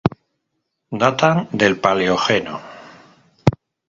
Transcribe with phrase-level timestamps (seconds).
[1.03, 2.59] Datan del Paleógeno.